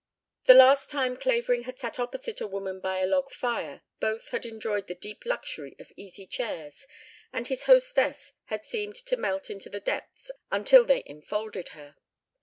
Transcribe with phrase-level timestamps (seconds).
[0.45, 4.47] The last time Clavering had sat opposite a woman by a log fire both had
[4.47, 6.87] enjoyed the deep luxury of easy chairs
[7.31, 11.97] and his hostess had seemed to melt into the depths until they enfolded her.